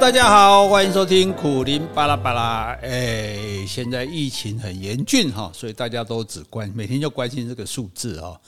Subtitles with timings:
[0.00, 2.72] 大家好，欢迎收听苦林巴拉巴拉。
[2.80, 8.40] 哎，现在疫情很严峻哈，所以大家都只关每天就关心这个数字哈。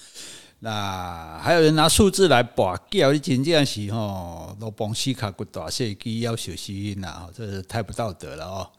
[0.60, 8.70] 那还有人拿数字来拔掉，你真正是哈，都帮西卡骨大细机要小心呐，这是太不道德了哦。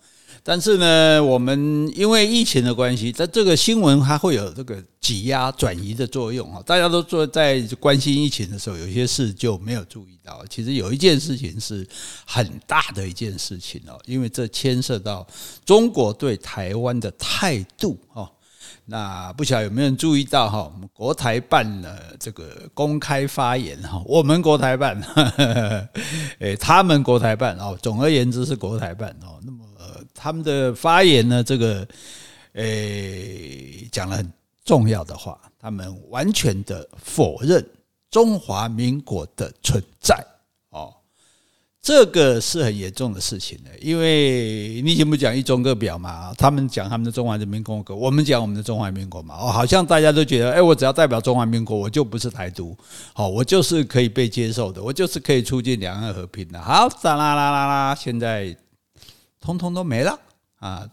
[0.42, 6.62] 但是呢，我们因为疫情的关系，在这个新闻它会有这个挤压转移的作用啊。
[6.66, 10.44] 大家都做在关心疫情的时候，有些事就没有注意到。
[10.50, 11.88] 其实有一件事情是
[12.26, 15.26] 很大的一件事情哦，因为这牵涉到
[15.66, 18.30] 中国对台湾的态度哦。
[18.86, 20.70] 那不晓得有没有人注意到哈？
[20.74, 25.02] 我们国台办的这个公开发言哈，我们国台办，
[26.40, 29.40] 诶，他们国台办哦，总而言之是国台办哦。
[29.46, 29.63] 那么。
[30.24, 31.86] 他们的发言呢，这个，
[32.54, 34.32] 诶，讲了很
[34.64, 37.62] 重要的话，他们完全的否认
[38.10, 40.16] 中华民国的存在，
[40.70, 40.94] 哦，
[41.82, 52.74] 这个是很严重的事情的，因为你以前不讲一中各表嘛，他们讲他们的中华人民共和国，我们讲我们的中华民国嘛，哦，好像大家都觉得，哎，我只要代表中华民国，我就不是台独，
[53.12, 58.56] 好，我就是可以被接受的，我就是可以促进两岸和平的，好，哒啦啦啦啦，现在。
[59.44, 60.18] 通通都没了
[60.60, 60.88] 啊！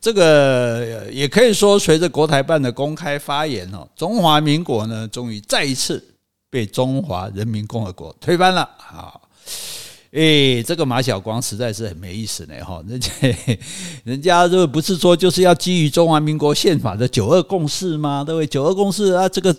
[0.00, 6.02] 这个也可以说，随着国台办的公开发言哦，中华民国呢，终于再一次
[6.48, 9.20] 被中华人民共和国推翻了啊！
[10.14, 12.80] 诶，这个马晓光实在是很没意思呢哈！
[12.86, 13.10] 人家
[14.04, 18.22] 人家这不是说就是要基于中华民国宪法的九二共识吗？
[18.24, 18.46] 对不对？
[18.46, 19.56] 九二共识啊，这个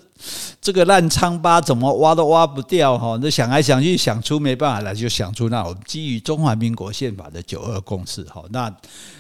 [0.61, 3.19] 这个烂疮疤怎么挖都挖不掉哈！
[3.21, 8.41] 那想来想去想出没办法来，就想出那我们基于中华民国宪法的九二共识哈！
[8.51, 8.73] 那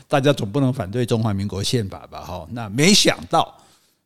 [0.07, 2.21] 大家总不能反对中华民国宪法吧？
[2.21, 2.47] 哈！
[2.51, 3.53] 那没想到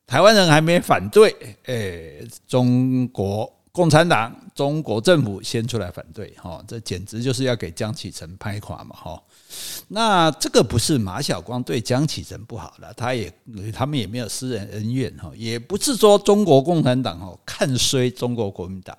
[0.04, 1.32] 台湾人还没反对，
[1.66, 3.48] 诶，中国。
[3.80, 9.22] 共产党、中国政府先出来反对，哈，这简直就是要给江启臣拍垮嘛，哈。
[9.88, 13.32] 那这个不是马晓光对江启臣不好了，他也
[13.72, 18.94] 他们也没有私人恩怨，哈，也不是说中国共产党哦看衰中国国民党。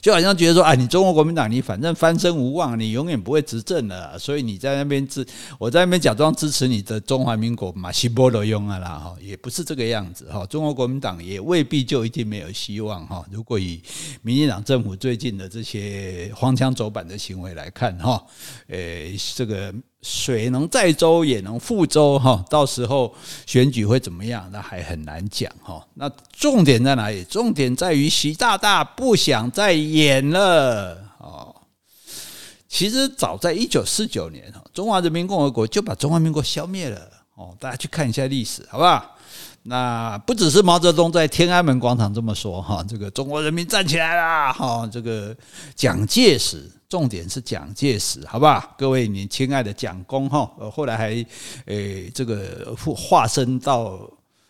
[0.00, 5.26] 就好像觉得说，哎，你中国国民党，你反正翻身无望，你永远不会执政了，所以你在那边支，
[5.58, 10.44] 我在那边假装支持你的中华民国嘛，西波罗用啊啦，哈，也不是这个样子哈。
[10.46, 13.24] 中国国民党也未必就一定没有希望哈。
[13.30, 13.82] 如果以
[14.22, 18.24] 民进党政府最近的这些荒腔走板的行为来看哈，
[18.68, 19.74] 诶，这个。
[20.06, 23.14] 水能载舟也能覆舟哈，到时候
[23.46, 24.46] 选举会怎么样？
[24.52, 25.82] 那还很难讲哈。
[25.94, 27.24] 那重点在哪里？
[27.24, 31.56] 重点在于习大大不想再演了哦。
[32.68, 37.56] 其实早在一九四九年，中华人民共和国就把中华民国消灭了哦。
[37.58, 39.16] 大家去看一下历史，好不好？
[39.66, 45.34] 那不只是毛泽东在天安门广场这么说哈，这个中国人民站起来了哈，这个
[45.74, 46.70] 蒋介石。
[46.86, 48.72] 重点是蒋介石，好不好？
[48.78, 51.26] 各位，你亲爱的蒋公哈，后来还
[51.64, 53.98] 诶这个化身到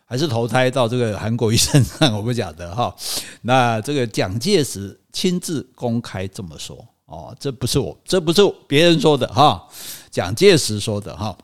[0.05, 2.95] 还是投胎到这个韩国瑜身上，我不晓得哈。
[3.41, 9.67] 那这个蒋介石亲自公开这么说哦，这不是我，这不是别人说的哈，
[10.11, 11.35] 蒋介石说的哈。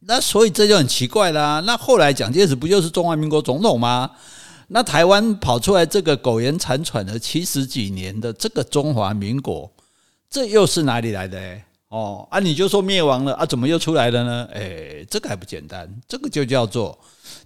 [0.00, 1.60] 那所以这就很奇怪啦。
[1.66, 4.10] 那后来蒋介石不就是中华民国总统吗？
[4.68, 9.70] 那台湾跑出来这个苟延残喘了七十几年的这个中华民国。
[10.30, 11.60] 这又是哪里来的？
[11.88, 14.48] 哦啊，你就说灭亡了啊，怎么又出来了呢？
[14.52, 16.96] 诶，这个还不简单，这个就叫做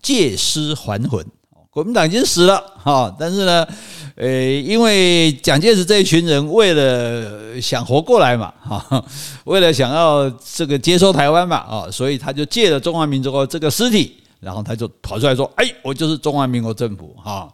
[0.03, 1.27] 借尸还魂。
[1.75, 3.67] 国民党已经死了哈，但是呢，
[4.15, 9.05] 呃，因为蒋介石这一群人为了想活过来嘛， 哈，
[9.43, 17.53] 为了想要这个接收台湾嘛，啊，所以他就借了中华民国这个尸体，然后他就跑出来说：“哎，我就是中华民国政府哈。”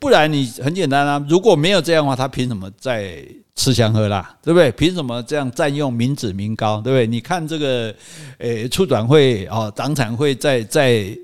[0.00, 3.22] 不然你很简单啊，如果没有这样的话，他凭什么在
[3.54, 4.72] 吃香喝辣，对不对？
[4.72, 7.06] 凭什么这样占用民脂民膏，对不对？
[7.06, 7.94] 你看这个，
[8.38, 11.14] 诶，促转会啊，党产会在在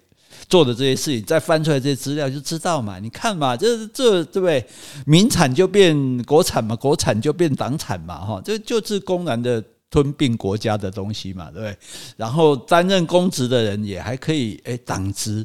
[0.53, 2.99] 做的这些事情，再翻出来这些资料就知道嘛。
[2.99, 4.63] 你看嘛，这这对不对？
[5.07, 11.79] 民产就变国产嘛，国产就变党产嘛，哈，这就是公然的吞并国家的东西嘛，对不对？
[12.19, 15.43] 然后担任公职的人也还可以，诶，党职。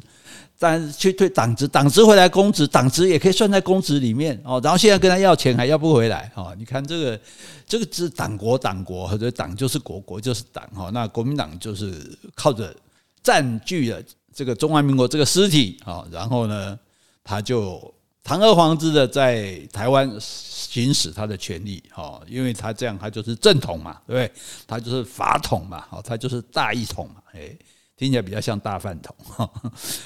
[0.60, 4.60] 但去退党职，党职回来公职，党职也可以算在公职里面哦。
[4.62, 6.52] 然后现在跟他要钱还要不回来哦。
[6.58, 7.20] 你看这个，
[7.64, 10.90] 这个是党国党国，或者党就是国国就是党哈。
[10.92, 11.94] 那国民党就是
[12.34, 12.74] 靠着
[13.22, 14.02] 占据了
[14.38, 16.78] 这个中华民国这个尸体啊，然后呢，
[17.24, 17.92] 他就
[18.22, 24.32] 堂而皇之的在台湾行使他的权利哈，因为他这样他就是正统嘛，对不对？
[24.64, 27.50] 他就是法统嘛，哦，他就是大一统嘛，哎。
[27.98, 29.12] 听起来比较像大饭桶，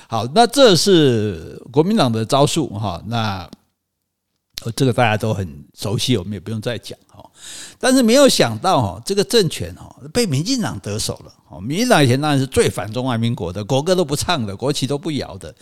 [0.08, 2.98] 好，那这是国民党的招数哈。
[3.04, 3.46] 那
[4.76, 7.24] 这个大家都很熟悉，我们也不用再讲哈。
[7.78, 11.32] 但是没有想到哈，这个政权哈被民进党得手了。
[11.48, 15.54] 哦，民进党以前当然是最反中华民国的，国歌都不唱的，国旗都不摇的。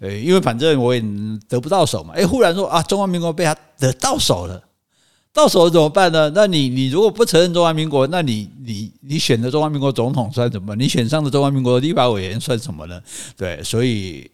[0.00, 1.02] 呃，因为反正我也
[1.48, 2.14] 得不到手嘛。
[2.14, 4.62] 诶，忽然说啊，中华民国被他得到手了，
[5.34, 6.30] 到手了怎么办呢？
[6.34, 10.74] 那你你如果不承认中华民国，那你你你选的中华民国总统算什么？
[10.76, 12.98] 你选上的中华民国的立法委员算什么呢？
[13.36, 14.30] 对，所以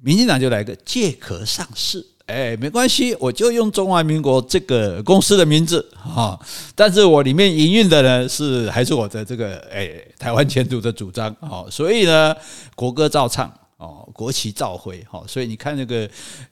[0.00, 2.04] 民进党就来个借壳上市。
[2.26, 6.36] 哎，没关系，我就用中华民国这个公司的名字哈，
[6.74, 12.34] 但是我里面营运的呢是还是我的这个哎台湾前途的主张哦，所以呢
[12.74, 16.08] 国歌照唱哦，国旗照挥哈，所以你看那个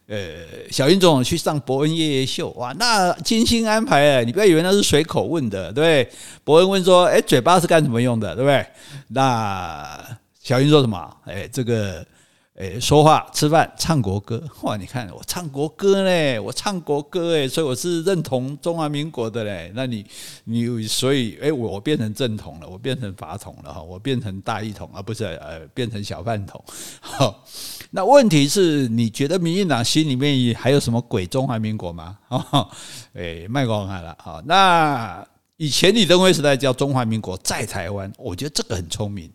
[0.06, 0.16] 呃
[0.70, 6.08] 小英总去上伯恩夜夜秀哇，那精心安排哎，你不要以为那是随口问的，对，
[6.44, 8.64] 伯恩问说，哎，嘴巴是干什么用的，对不对？
[9.08, 9.98] 那
[10.40, 11.16] 小英说什么？
[11.24, 12.06] 哎，这个。
[12.56, 14.76] 诶，说话、吃饭、唱国歌， 哇！
[14.76, 19.72] 你看我唱国歌嘞，我唱国歌诶，所以我是认同中华民国的嘞。
[19.74, 20.06] 那你，
[20.44, 26.64] 你所以诶，我变成正统了，我变成法统了哈，我变成大一统而不是呃变成小饭统。
[27.02, 27.44] 好，
[27.90, 32.16] 那问题是你觉得民进党心里面还有什么鬼中华民国吗？
[32.30, 32.70] 哈，
[33.14, 34.40] 诶，卖光了哈。
[34.46, 39.28] 那以前李登辉时代叫中华民国在台湾，我觉得这个很聪明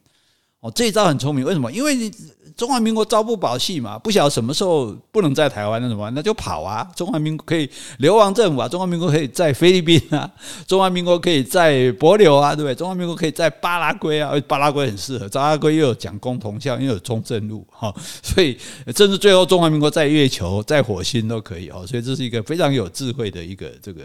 [0.62, 1.44] 哦，这一招很聪明。
[1.44, 1.70] 为什么？
[1.70, 2.10] 因为你。
[2.60, 6.10] 中华民国朝不保夕嘛，不晓得什么时候不能在台湾，那怎么？
[6.12, 6.86] 那就跑啊！
[6.94, 7.70] 中华民国可以
[8.00, 10.30] 流亡政府啊，中华民国可以在菲律宾啊，
[10.68, 12.76] 中华民国可以在帛琉啊，对不对？
[12.76, 18.58] 中华民国可以在巴拉圭啊，巴拉圭很适合，巴拉圭又有蒋公铜像，又有中正路哈，所以
[18.88, 24.02] 甚至最后中华民国在月球、在火星都可以哦，所以这是一个非常有智慧的一个这个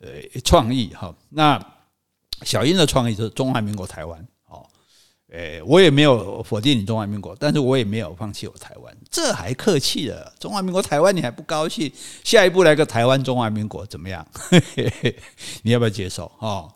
[0.00, 0.08] 呃
[0.44, 1.14] 创意哈。
[1.30, 1.58] 那
[2.42, 4.28] 小英的创意就是中华民国台湾。
[5.30, 10.32] 诶，我也没有否定你中华民国，但是我也没有放弃我台湾，这还客气了。
[10.40, 11.92] 中华民国台湾你还不高兴？
[12.24, 14.26] 下一步来个台湾中华民国怎么样？
[15.62, 16.32] 你要不要接受？
[16.38, 16.72] 哦，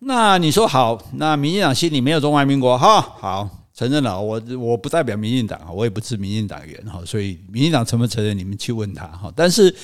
[0.00, 3.00] 那你说好，那民进党心里没有中华民国哈？
[3.00, 9.32] 好，承认了，我我不代表民进党，我也不是民进党员哈，所以民进党承不承认你们去问他哈。
[9.34, 9.74] 但是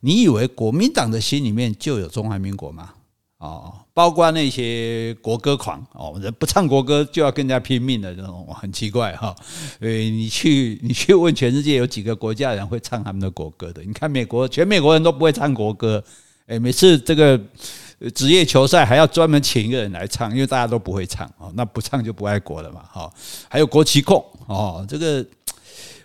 [0.00, 2.90] 你以为国民党的心里面就有中华民国吗？
[3.42, 9.34] 哦，包括那些国歌狂哦，人不唱国歌就要更加拼命的这种，很奇怪哈。
[9.80, 13.82] 所以你去 你去问全世界有几个国家人会唱他们的国歌的？
[13.82, 16.02] 你看美国，全美国人都不会唱国歌。
[16.46, 17.40] 诶，每次这个
[18.14, 22.84] 职业球赛还要专门请一个人来唱，因为大家都不会唱哦，那不唱就不爱国了嘛。
[22.92, 23.12] 哈，
[23.48, 25.26] 还有国旗控哦，这个。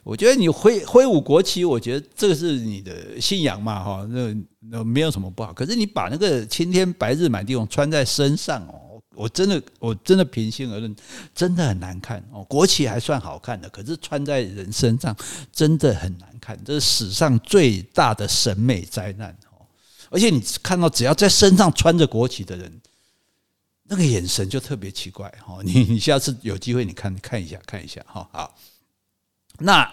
[0.07, 4.33] 我觉得你挥挥舞国旗，我觉得这个是你的信仰嘛，哈，那
[4.69, 5.51] 那没有什么不好。
[5.51, 10.95] 可是你把那个青天白日满地红穿在身上哦，我真的我真的平心而论，
[11.35, 12.41] 真的很难看哦。
[12.45, 15.13] 国旗还算好看的，可是穿在人身上
[15.51, 19.67] 真的很难看，这是史上最大的审美灾难哦。
[20.09, 22.81] 而且你看到只要在身上穿着国旗的人，
[23.83, 25.61] 那个眼神就特别奇怪哦。
[25.65, 28.55] 你你下次有机会你看看一下看一下哈，好。
[29.59, 29.91] 那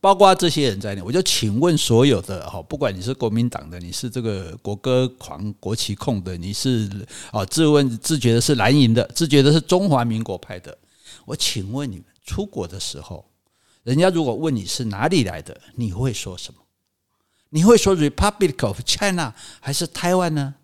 [0.00, 6.90] 包括这些人在内，我就请问所有的哈，不管你是国民党的，你是这个国歌狂、国旗控的，你是
[7.32, 10.76] 啊自问自觉的是蓝营的，自觉的是中华民国派的，
[11.24, 13.24] 我请问你们出国的时候，
[13.82, 16.60] 人家如果问你是哪里来的，你会说什么？
[17.48, 20.54] 你会说 Republic of China 还是台湾呢？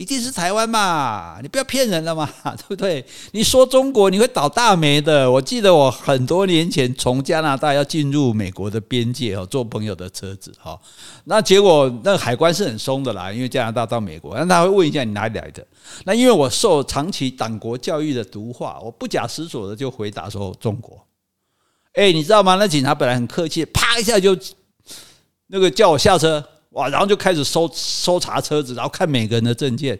[0.00, 1.38] 一定是台湾嘛？
[1.42, 2.26] 你不要骗人了嘛，
[2.56, 3.04] 对不对？
[3.32, 5.30] 你说中国，你会倒大霉的。
[5.30, 10.80] 我记得我很多年前从加拿大要进入美国的边界哦，坐朋友的车子哈，
[11.24, 15.62] 那结果那个海关是很松的啦，因为加拿大到美国，那他会问一下你哪里来的。
[16.04, 20.98] 那因为我受长期党国教育的毒化，我不假思索的就回答说中国。
[21.92, 22.54] 哎，你知道吗？
[22.54, 24.34] 那警察本来很客气，啪一下就
[25.48, 26.42] 那个叫我下车。
[26.70, 29.98] 哇，然后就开始搜搜查车子，然后看每个人的证件，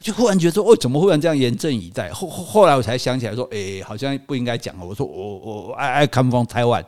[0.00, 2.12] 就忽然觉得说，哦，怎么忽然这样严阵以待？
[2.12, 4.86] 后后后来我才想起来说，诶，好像不应该讲了。
[4.86, 6.84] 我说我我 I I come from Taiwan，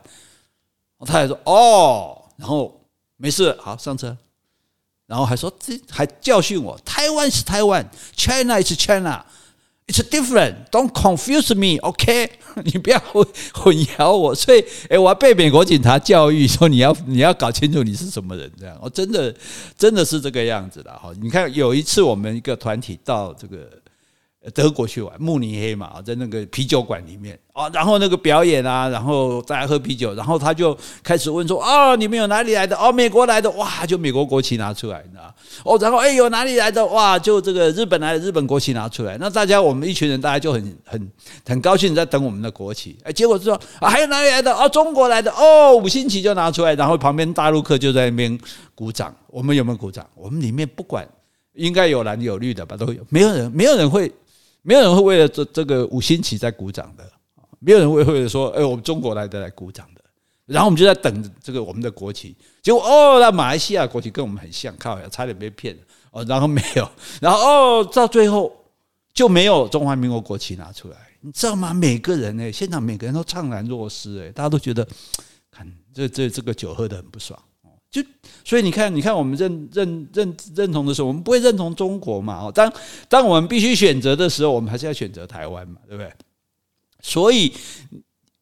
[1.05, 2.81] 他还说哦，然后
[3.17, 4.17] 没事，好上车，
[5.07, 9.25] 然后还说这还教训我，台湾是台湾，China is China。
[9.90, 10.70] It's different.
[10.70, 12.30] Don't confuse me, OK？
[12.62, 14.32] 你不要混混淆我。
[14.32, 18.78] 所以，诶，我要被美国警察教育说，你要你要搞清楚你是什么人，这样。
[18.80, 19.35] 我真的
[19.76, 21.11] 真的是这个样子的哈。
[21.20, 23.68] 你看，有一次我们一个团体到这个
[24.54, 32.75] 德国去玩慕尼黑嘛，在那个啤酒馆里面啊，然后那个表演啊，然后大家喝啤酒，然后他就开始问说：“哦，你们有哪里来的？
[32.75, 35.35] 哦，美国来的，哇，就美国国旗拿出来，你知道？
[35.62, 36.85] 哦，然后哎，有哪里来的？
[36.87, 39.18] 哇，就这个日本来的，日本国旗拿出来。
[39.20, 41.12] 那大家我们一群人，大家就很很
[41.47, 42.97] 很高兴在等我们的国旗。
[43.04, 44.50] 哎，结果是说啊，还有哪里来的？
[44.54, 48.38] 哦，中国来的，哦，五星旗就拿出来，然后旁边大陆客就在那边
[48.75, 49.14] 鼓掌。
[49.26, 50.06] 我们有没有鼓掌？
[50.14, 51.06] 我们里面不管，
[51.52, 54.11] 应该有蓝有绿的吧，都有，没有人，没有人会。
[54.62, 57.11] 没有人会为了这这个五星旗在鼓掌的，
[57.59, 60.00] 没有人会为了说，哎，我们中国来的来鼓掌的。
[60.47, 66.25] 然后我们就在等这个我们的国旗，结果哦，那马来西亚国旗跟我们很像，靠呀，差点被骗了哦。
[66.25, 66.90] 然后没有，
[67.21, 68.52] 然后哦，到最后
[69.14, 71.73] 就没有中华民国国旗拿出来，你知道吗？
[71.73, 74.85] 每个人呢，现场每个人都怅然若失，哎，大家都觉得，
[75.52, 77.40] 看这这这个酒喝得很不爽。
[77.90, 78.00] 就
[78.44, 82.44] 所以你看，你看我们认认认认同的时候，我们不会认同中国嘛？
[82.44, 82.73] 哦，当
[83.09, 86.12] 当我们必须选择的时候，我们还是要选择台湾嘛，对不对？
[87.02, 87.52] 所以，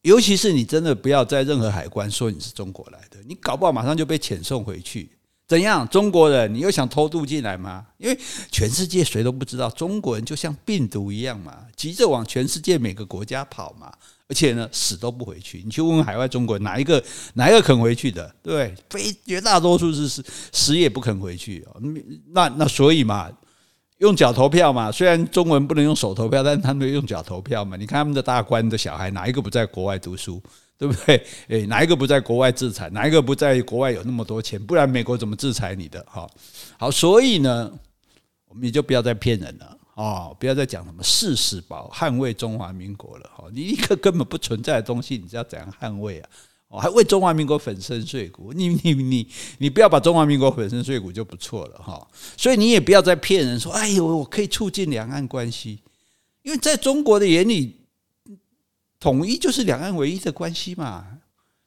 [0.03, 5.09] 尤其是你真的不要在任何海关说你是中国来的，你搞不好马上就被遣送回去。
[5.47, 5.87] 怎样？
[5.87, 7.87] 中国人，你又想偷渡进来吗？
[7.97, 8.15] 因为
[8.51, 13.91] 全世界谁都不知道，中国人就像病毒一样嘛，急着往全世界每个国家跑嘛。
[14.29, 15.61] 而且呢，死都不回去。
[15.65, 18.31] 你去问问海外中国人，哪一个哪一个肯回去的？
[18.43, 21.67] 对，非绝大多数是死死也不肯回去。
[22.31, 23.27] 那那所以嘛，
[23.97, 24.91] 用脚投票嘛。
[24.91, 27.75] 虽然中文不能用手投票，但他们用脚投票嘛。
[27.75, 30.39] 你看他们的大官的小孩，哪一个不在国外读书？
[30.77, 31.25] 对不对？
[31.47, 32.87] 诶，哪一个不在国外制裁？
[32.91, 34.57] 哪一个不在国外有那么多钱？
[34.63, 36.05] 不然美国怎么制裁你的？
[36.07, 36.29] 好，
[36.77, 37.69] 好，所以呢，
[38.47, 39.77] 我们也就不要再骗人了。
[39.99, 43.43] 哦，不要再讲什么誓死保捍卫中华民国了哈！
[43.53, 46.29] 你一个根本不存在的东西，你知道怎样捍卫啊？
[46.69, 49.27] 哦，还为中华民国粉身碎骨，你你你
[49.57, 52.07] 你不要把中华民国粉身碎骨就不错了哈！
[52.37, 55.81] 所以你也不要再骗人说，哎呦，我可以促进两岸关系，
[56.43, 57.75] 因为在中国的眼里，
[59.01, 61.05] 统一就是两岸唯一的关系嘛。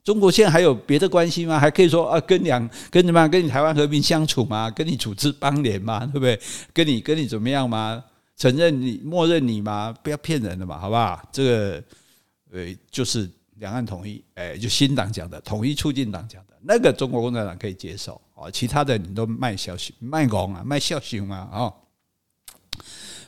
[0.03, 1.61] 中国现在还有别的关系吗？
[1.61, 4.71] 还可以说啊，跟两跟什么跟你台湾和平相处吗？
[4.71, 6.07] 跟你组织邦联吗？
[6.07, 6.41] 对不对？
[6.73, 8.03] 跟你跟你怎么样吗？
[8.43, 9.95] 承认你，默认你吗？
[10.03, 11.23] 不要骗人了嘛，好不好？
[11.31, 11.85] 这个，
[12.51, 21.73] 呃，就是两岸统一，哎，就新党讲的统一促进党讲的那个，中国共产党可以接受啊，其他的你都卖消息、卖拱啊、卖笑熊啊啊！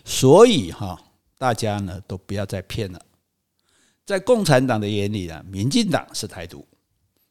[0.05, 1.01] 所以哈，
[1.39, 3.01] 大家呢都不要再骗了。
[4.05, 6.67] 在共产党的眼里呢，民进党是台独，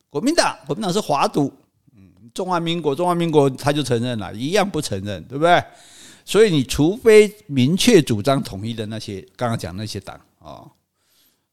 [0.09, 1.51] 国民党国民党是华独，
[1.93, 5.61] 嗯，中华民国中华民国他就承认了，一样不承认，对不对？
[6.25, 10.63] 所以，你除非明确主张统一的那些，刚刚讲那些党啊，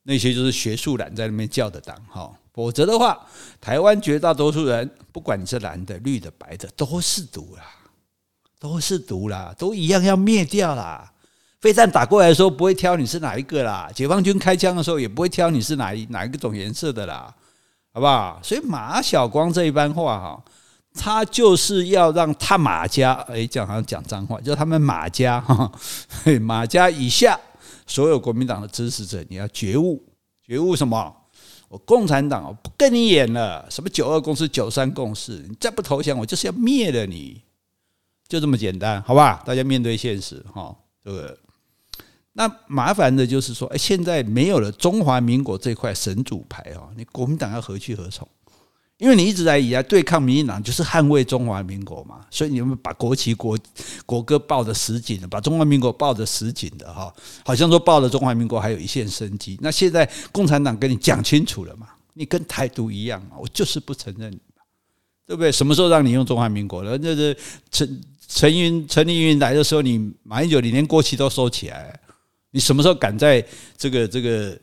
[0.04, 3.26] 那些就是学术蓝在那边叫的党哈，否则的话，
[3.60, 7.64] 台湾绝大多数人，不管你是蓝的、绿的、白的，都是毒啦，
[8.60, 11.12] 都是毒啦，都一样要灭掉啦。
[11.60, 17.34] 飞弹打过来的时候，不会挑你是哪一个啦；解放军开枪的时候，也不会挑你是哪一哪一个种颜色的啦，
[17.92, 18.40] 好不好？
[18.42, 20.44] 所以马晓光这一番话哈。
[20.94, 25.70] 他就是要让他马家，哎，讲好像讲脏话，叫他们马家 哈，
[26.40, 27.38] 马家以下
[27.86, 30.02] 所有国民党的支持者，你要觉悟，
[30.42, 31.16] 觉悟什么？
[31.68, 37.40] 我共产党我不跟你演了，什么九二共识、九三共识，你再不投降，我就是要灭了你，
[38.26, 39.40] 就这么简单，好吧？
[39.46, 41.38] 大家面对现实哈，这个
[42.32, 48.26] 那麻烦的就是说，哎，现在没有了中华民国这块神主牌哦，你国民党要何去何从？
[49.00, 53.58] 因为你一直在以来对抗民进党，就是捍卫中华民国嘛，所以你们把国旗国
[54.04, 57.10] 国歌抱得死紧的，把中华民国抱得死紧的哈，
[57.42, 59.58] 好像说抱了中华民国还有一线生机。
[59.62, 64.30] 那现在共产党跟你讲清楚了嘛，你跟台独一样嘛，我就是不承认，
[65.26, 65.50] 对不对？
[65.50, 66.98] 什么时候让你用中华民国了？
[66.98, 67.34] 那是
[67.70, 71.98] 陈陈云陈立云来的时候，你马英九你连国旗都收起来，
[72.50, 73.42] 你什么时候敢在
[73.78, 74.60] 这个这个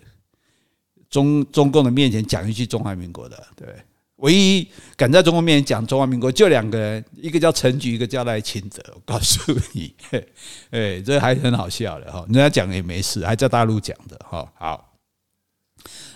[1.10, 3.48] 中中共的面前讲一句中华民国的？
[3.56, 3.68] 对？
[4.18, 8.84] 唯一敢在中国面前讲中华民国就两个人，一个叫陈菊，一个叫赖清德。
[8.96, 9.94] 我告诉你，
[10.72, 14.52] 哎，这还很好笑的哈，人家讲也没事，还在大陆讲的哈。
[14.56, 14.98] 好，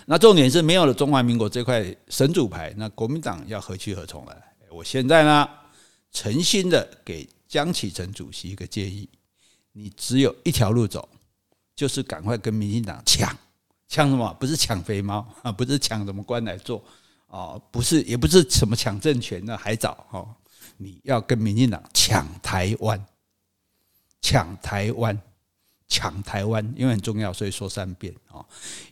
[0.06, 4.32] 那重点是没有了中华民国这块神主牌，那国民党要何去何从呢？
[4.68, 5.48] 我现在呢，
[6.10, 9.08] 诚心的给江启臣主席一个建议：
[9.72, 11.08] 你只有一条路走，
[11.76, 13.32] 就是赶快跟民进党抢，
[13.86, 14.36] 抢什么？
[14.40, 16.82] 不是抢肥猫啊， 不是抢什么官来做。
[17.32, 20.28] 哦，不是，也不是什么抢政权的，还早哦。
[20.76, 23.02] 你要跟民进党抢台湾，
[24.20, 25.18] 抢台湾，
[25.88, 28.44] 抢台湾，因为很重要，所以说三遍哦。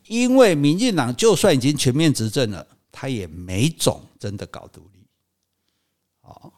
[0.07, 5.05] 因为民进党就算已经全面执政了，他也没种真的搞独立。
[6.23, 6.51] 哦，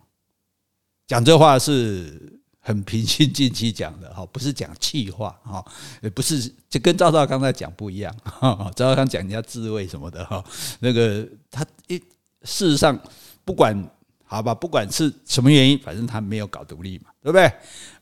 [1.09, 5.65] 讲这话是很平心静气讲的哈，不是讲气话哈，
[6.01, 6.41] 也不是
[6.71, 8.15] 就跟赵少刚在讲不一样。
[8.77, 10.43] 赵少刚讲人家自卫什么的哈，
[10.79, 11.99] 那个他一
[12.45, 12.97] 事实上
[13.45, 13.77] 不管
[14.25, 17.53] 好吧，不管是什么原因，反正他没有搞独立嘛，对不对？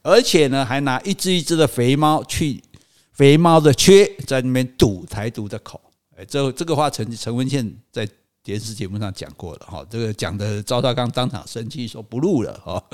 [0.03, 2.63] 而且呢，还拿一只一只的肥猫去
[3.13, 5.81] 肥猫的缺在那边堵台独的口。
[6.19, 8.07] 哎，这这个话陈陈文宪在
[8.43, 12.85] 电视节目上讲过了哈，这个讲的赵少刚当场生气说不录了哈。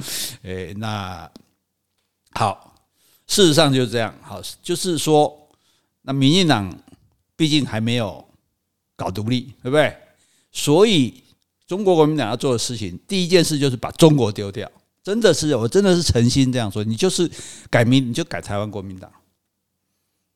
[0.45, 1.29] 哎，那。
[2.37, 2.75] 好，
[3.27, 4.15] 事实上就是这样。
[4.21, 5.49] 好，就是说，
[6.03, 6.71] 那民进党
[7.35, 8.23] 毕竟还没有
[8.95, 9.97] 搞独立，对不对？
[10.53, 11.25] 所以，
[11.67, 14.71] 中国国民党要做的事情，第一件事就是把中国丢掉。
[15.03, 16.85] 真的是，我真的是诚心这样说。
[16.85, 17.31] 你就是
[17.71, 19.11] 改名，你就改台湾国民党。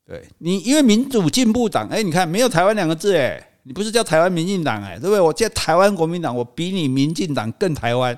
[0.03, 5.21] 对你，因为民主进步党，哎，你看没有台湾两个字，哎，你不是叫台湾民进党，哎，对不对？
[5.21, 8.17] 我叫台湾国民党，我比你民进党更台湾，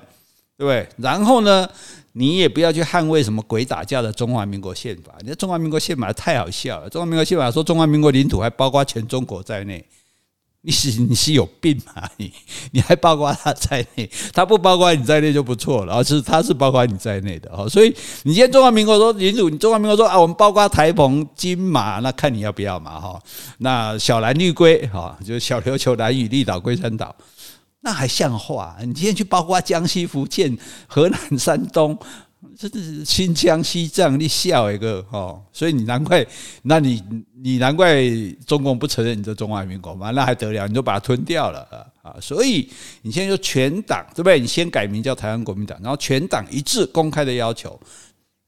[0.66, 0.88] 对？
[0.96, 1.68] 然后呢？
[2.16, 6.88] 你也不要去捍卫什么鬼打架的中华民国宪法，你中华民国宪法太好笑了。
[6.88, 9.84] 中华民国宪法说中华民国领土还包括全中国在内，
[10.60, 12.08] 你是你是有病吗？
[12.18, 12.32] 你
[12.70, 17.68] 你还包括他在内，他不包括你在内就不错了，而是他是包括你在内的哦。
[17.68, 17.88] 所以
[18.22, 23.20] 你今天中华民国说领土，你中华民国说啊，我们包括台澎金马，那看你要不要嘛哈。
[23.58, 27.12] 那小蓝绿龟哈，就是小琉球、兰屿、绿岛、龟山岛。
[27.84, 28.74] 那还像话？
[28.80, 31.96] 你今天去包括江西、福建、河南、山东，
[32.56, 35.42] 这是新疆、西藏，你笑一个哦！
[35.52, 36.26] 所以你难怪，
[36.62, 37.02] 那你
[37.42, 38.02] 你难怪
[38.46, 40.10] 中共不承认你这中华民国嘛？
[40.12, 40.66] 那还得了？
[40.66, 41.60] 你就把它吞掉了
[42.02, 42.16] 啊！
[42.22, 42.70] 所以
[43.02, 44.40] 你现在就全党对不对？
[44.40, 47.78] 你先改名叫台湾国民党，然后全党一致公开的要求，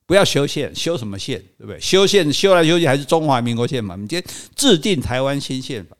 [0.07, 1.37] 不要修宪，修什么宪？
[1.59, 1.79] 对不对？
[1.79, 3.95] 修宪修来修去还是中华民国宪嘛？
[3.95, 4.23] 你今天
[4.55, 5.96] 制定台湾新宪法。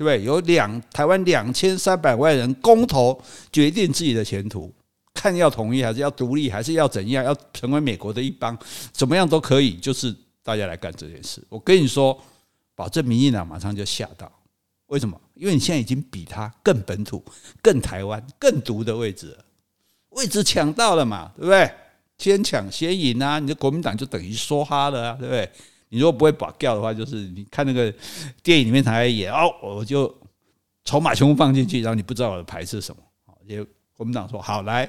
[0.00, 0.24] 对不对？
[0.24, 3.20] 有两台湾两千三百万人公投
[3.52, 4.72] 决定自己的前途，
[5.12, 7.22] 看要统一还是要独立，还是要怎样？
[7.22, 8.58] 要成为美国的一邦，
[8.92, 9.76] 怎么样都可以。
[9.76, 11.44] 就是大家来干这件事。
[11.50, 12.18] 我跟你说，
[12.74, 14.32] 保证民进党马上就吓到。
[14.86, 15.20] 为什么？
[15.34, 17.22] 因为你现在已经比他更本土、
[17.60, 19.44] 更台湾、更独的位置了，
[20.08, 21.30] 位置抢到了嘛？
[21.36, 21.70] 对不对？
[22.16, 23.38] 先抢先赢啊！
[23.38, 25.16] 你的国民党就等于梭哈了啊！
[25.20, 25.50] 对不对？
[25.90, 27.92] 你如果不会保钓的话，就是你看那个
[28.42, 30.12] 电影里面才演哦，我就
[30.84, 33.02] 筹码全部放进去，然后你不知道我的牌是什么。
[33.44, 33.62] 也
[33.96, 34.88] 国民党说好来，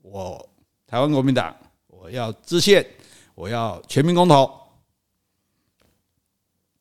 [0.00, 0.48] 我
[0.86, 1.54] 台湾国民党
[1.88, 2.86] 我要制宪，
[3.34, 4.48] 我要全民公投。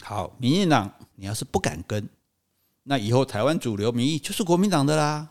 [0.04, 2.08] 好，民进党你要是不敢跟，
[2.84, 5.28] 那以后台湾主流民意就是国民党的啦，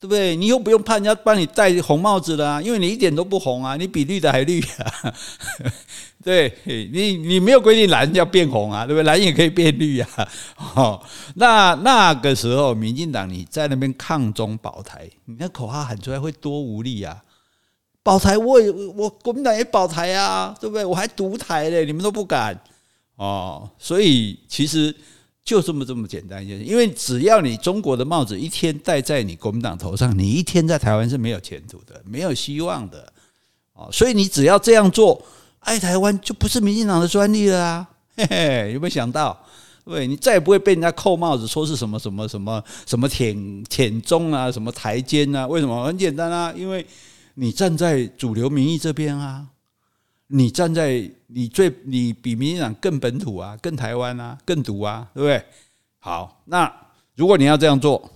[0.00, 0.36] 对不对？
[0.36, 5.14] 你又不用怕人家帮你戴红帽子了，因为你一点都不红啊，你比绿的还绿啊。
[6.22, 9.04] 对你，你没有规定蓝要变红啊，对不对？
[9.04, 10.08] 蓝也可以变绿啊。
[10.74, 11.00] 哦，
[11.34, 17.22] 那那个时候，民进党你在那边抗中保台，你那口号喊出来会多无力啊！
[18.02, 20.84] 保台，我也我国民党也保台啊，对不对？
[20.84, 22.58] 我还独台嘞，你们都不敢
[23.16, 23.68] 哦。
[23.78, 24.94] 所以其实
[25.48, 33.10] 就这么这么简单一件事，因为只要你中国的帽子一天戴在你国民党头上，你一天在台湾是没有前途的，没有希望的。
[33.72, 35.24] 哦，所以你只要这样做。
[35.60, 37.88] 爱台湾就不是民进党的专利了啊！
[38.14, 39.38] 嘿嘿，有没有想到？
[39.86, 45.46] 对，你再也不会被人家扣帽子，说是什么什么什么什么舔舔中啊，什么台奸啊？
[45.46, 45.86] 为什么？
[45.86, 46.84] 很简单啊，因为
[47.36, 49.46] 你站在主流民意这边啊，
[50.28, 55.44] 你站在你最你比民进党更本土啊，更台湾啊，更独啊，对不对？
[55.98, 56.72] 好，那
[57.16, 58.10] 如果你要这样做，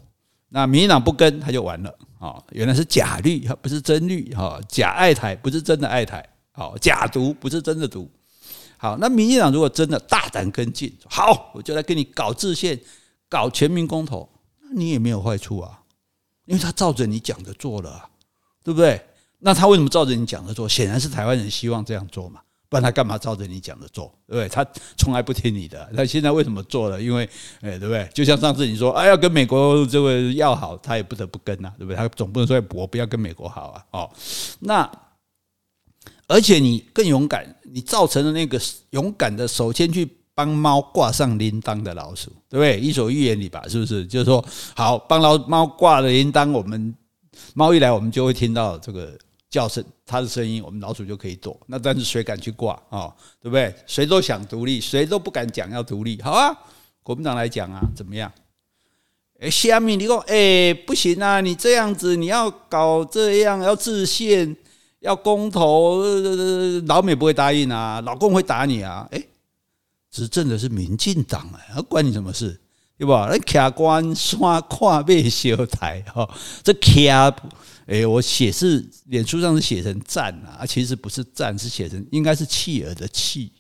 [0.51, 2.43] 那民进党不跟他就完了啊！
[2.51, 6.25] 原来是假绿，不是真绿哈，假爱台不是真的爱台。
[6.53, 8.09] 好，假独不是真的独。
[8.77, 12.79] 好，那民进党如果真的大胆跟进，好，我就来跟你搞制宪，
[13.29, 14.29] 搞全民公投，
[14.61, 15.81] 那你也没有坏处啊，
[16.45, 18.11] 因为他照着你讲的做了，
[18.63, 19.01] 对不对？
[19.45, 20.69] 那他为什么照着你讲的做？
[20.69, 24.07] 显然是台湾人希望这样做嘛，不然他干嘛照着你讲的做？
[24.27, 24.49] 对不对？
[24.49, 24.65] 他
[24.97, 27.03] 从来不听你的，他现在为什么做了？
[27.03, 27.29] 因为，
[27.61, 28.09] 哎，对不对？
[28.15, 31.97] 就像上次你说，哎，要跟美国这个要好，他也不得不跟呐，对不对？
[31.97, 34.11] 他总不能说我不要跟美国好啊，哦，
[34.61, 34.91] 那。
[36.29, 38.59] 而且你更勇敢，你造成了那个
[38.91, 42.81] 勇敢的首先去帮猫挂上铃铛的老鼠，对不对？
[42.81, 44.07] 伊索寓言里吧，是不是？
[44.07, 44.43] 就是说，
[44.75, 46.95] 好帮老猫挂了铃铛，我们
[47.53, 49.19] 猫一来，我们就会听到这个
[49.53, 51.57] 叫声，它的声音，我们老鼠就可以躲。
[51.67, 53.15] 那但是谁敢去挂啊？
[53.41, 53.73] 对不对？
[53.87, 56.21] 谁都想独立，谁都不敢讲要独立。
[56.23, 56.53] 好啊，
[57.03, 58.33] 国民党来讲啊，怎么样？
[59.39, 64.57] 哎，下面你说，哎，不行啊，你这样子，你要搞这样，要自宪。
[65.01, 66.01] 要公投，
[66.87, 69.05] 老美不会答应啊，老共会打你啊！
[69.11, 69.29] 诶，
[70.13, 72.61] 执政的是民进党啊，关你什么事？
[73.03, 73.27] 对吧？
[73.29, 74.39] 那卡关山
[74.69, 76.25] 跨背小台哈，
[76.63, 77.35] 这卡
[77.85, 83.51] 哎，我写是脸书上是写成站啊，其实不是站，是写成应该是企鹅的企。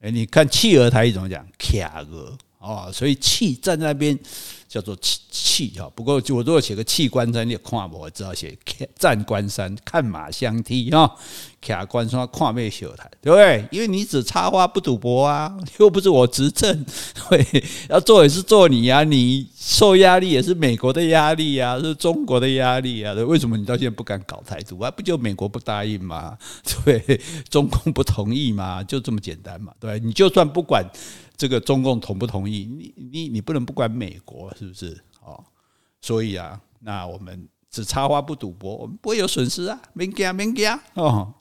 [0.00, 1.46] 哎，你看企鹅台语怎么讲？
[1.56, 4.18] 卡鹅哦，所以气站在那边。
[4.66, 8.58] 叫做气气哈，不过我如果写个气关山，你也看，我只好写
[8.98, 11.14] 站关山，看马相踢哈，
[11.60, 13.64] 卡关山跨面秀台，对不对？
[13.70, 16.84] 因为你只插花不赌博啊， 又不是我执政，
[17.30, 24.90] 对，要做也是做你呀、啊，你受压力也是美国的压力呀、啊，是中国的压力啊，为什么你到现在不敢搞台独啊？
[24.90, 26.36] 不就美国不答应吗？
[26.84, 28.82] 对，中共不同意吗？
[28.82, 30.84] 就这么简单嘛，对，你就算不管。
[31.36, 32.64] 这个中共同不同意？
[32.64, 35.02] 你你你不能不管美国是不是？
[35.20, 35.44] 哦，
[36.00, 41.34] 所以啊，那我们只插花不赌博，我们不会有损失啊，免惊免惊哦。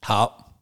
[0.00, 0.54] 好，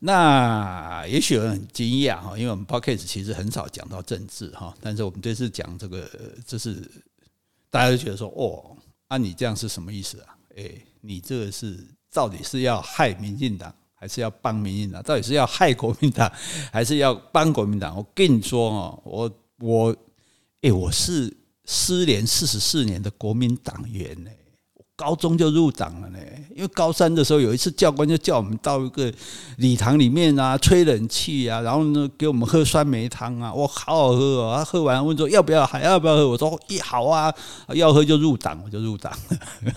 [0.00, 6.10] 那也许有人很惊讶哈，因为我们 Podcast 其实很少讲到政治哈，但是我们这次讲这个，
[6.44, 6.90] 这是
[7.70, 8.76] 大家都觉得说，哦，
[9.08, 10.36] 啊，你这样是什么意思啊？
[10.56, 13.72] 哎，你这个是到底是要害民进党？
[13.98, 15.02] 还是要帮民进党？
[15.02, 16.30] 到底是要害国民党，
[16.70, 17.96] 还是要帮国民党？
[17.96, 19.96] 我跟你说哦，我我，
[20.60, 24.30] 哎、我是失联四十四年的国民党员呢，
[24.74, 26.18] 我高中就入党了呢。
[26.54, 29.12] 因为高三的时候，有一次教官就叫我们到一个
[29.56, 34.64] 礼堂里面啊，吹冷气啊，然后呢给我们喝酸梅汤啊，哇，好好喝哦。
[34.66, 36.28] 喝完问说要不要，还要不要喝？
[36.28, 37.34] 我说一好啊，
[37.74, 39.72] 要喝就入党，我就入党了。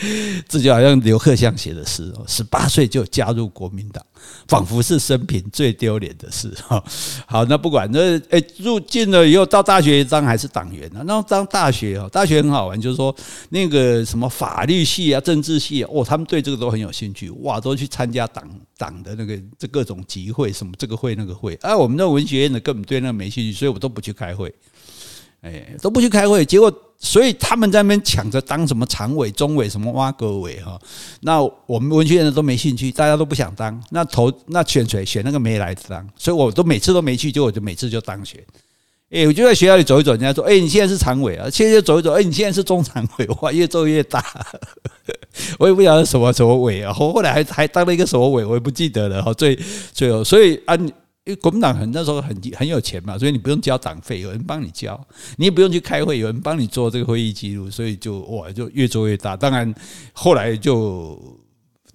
[0.48, 4.04] 这就好像刘克襄写的诗哦，十八岁就加入国民党，
[4.46, 6.82] 仿佛是生平最丢脸的事哈。
[7.26, 11.02] 好，那不管那诶，入进了以后到大学当还是党员啊？
[11.04, 13.14] 那当大学哦，大学很好玩，就是说
[13.50, 21.54] 那个什么法律系啊、政治系啊，哦，他们对这个都很有兴趣，哇，都去参加党党的那个这各种集会，什么这个会那个会。
[21.62, 24.54] 啊，我们那文学院的根本对那没兴趣，所以我都不去开会，
[25.42, 26.72] 哎，都不去开会，结果。
[27.00, 30.76] 所以他们在那边抢着当什么常委、中委、什么挖哥委哈，
[31.20, 33.80] 那我们文学院的都没兴趣，大家都不想当。
[33.90, 35.04] 那投那选谁？
[35.04, 38.42] 选那个没来当，所以我都每次都没去，结果我就每次就当选。
[39.10, 44.20] 哎，我就在学校里走一走，人家说：“哎，你现在是常委啊。”现在走一走，哎，你现在是中常委，哇，越做越大。
[45.60, 49.32] 我也不晓得什么什么委啊，后后来还还当了一个什么委，我也不记得了哈。
[49.34, 49.56] 最
[49.92, 50.76] 最后，所以啊。
[51.28, 54.98] 因为国民党很那时候很很有钱嘛，所以你不用交党费，有人帮你交，
[55.36, 59.36] 你也不用去开会，有人帮你做这个会议记录，所以就哇就越做越大。
[59.36, 59.74] 当然
[60.14, 61.20] 后来就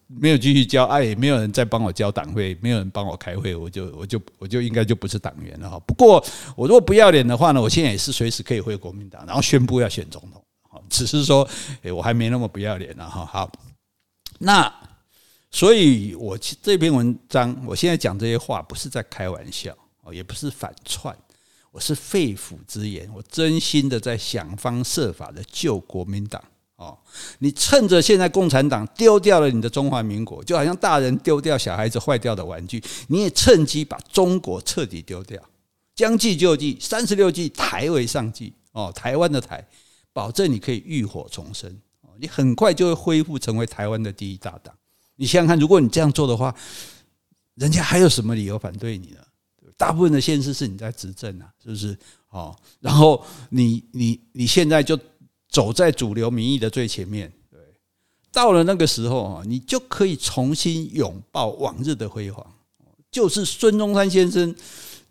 [0.05, 5.79] 没有继续交，哎，也没有人再帮我交党费，没有人帮我开会，我就我就我就应该就不是党员了哈。
[5.87, 6.23] 不过
[6.55, 11.49] 我如果不要脸的话呢，我现在也是随时可以回国民党，然后宣布要选总统，只是说
[11.81, 13.25] 哎我还没那么不要脸了哈。
[13.25, 13.51] 好，
[14.37, 14.71] 那。
[15.55, 21.15] 所以，我这篇文章，我现在讲这些话，不是在开玩笑，哦，也不是反串，
[21.69, 26.43] 我是肺腑之言，我真心的在想方设法的救国民党。
[26.75, 26.97] 哦，
[27.37, 35.39] 你趁着现在共产党丢掉了你的中华民国，就好像大人丢掉小孩子坏掉的玩具，你也趁机把中国彻底丢掉，
[35.93, 38.51] 将计就计，三十六计，台为上计。
[38.71, 39.63] 哦，台湾的台，
[40.11, 41.69] 保证你可以浴火重生，
[42.01, 44.73] 哦，你很快就会恢复成为台湾的第一大党。
[45.23, 46.53] 你想想看，如果你这样做的话，
[47.55, 49.19] 人家还有什么理由反对你呢？
[49.77, 51.97] 大部分的现实是你在执政啊，是不是？
[52.27, 54.99] 哦，然后你你你现在就
[55.47, 57.57] 走在主流民意的最前面，对，
[58.33, 62.45] 到了那个时候啊，你就可以重新拥抱往日的辉煌，
[63.09, 64.53] 就是孙中山先生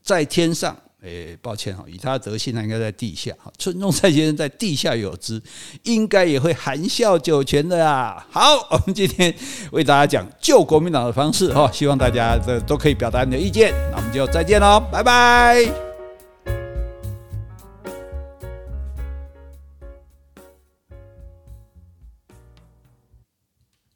[0.02, 0.76] 在天上。
[1.04, 3.32] 哎，抱歉哈，以他的德性，他应该在地下。
[3.58, 5.42] 孙中山先生在地下有知，
[5.82, 8.24] 应该也会含笑九泉的啊。
[8.30, 9.34] 好，我们今天
[9.72, 13.74] 为大家讲救国民党的方式哈，希望大家这都可以表达你的意见。
[13.90, 15.91] 那我们就再见喽，拜拜。